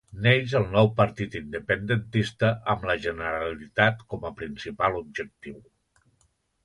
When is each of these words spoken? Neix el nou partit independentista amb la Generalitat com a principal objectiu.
Neix 0.25 0.53
el 0.59 0.63
nou 0.75 0.87
partit 1.01 1.35
independentista 1.39 2.51
amb 2.75 2.87
la 2.93 2.95
Generalitat 3.05 4.03
com 4.15 4.27
a 4.31 4.35
principal 4.41 4.99
objectiu. 5.05 5.61